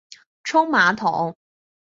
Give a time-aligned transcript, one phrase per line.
[0.41, 1.35] 沖马桶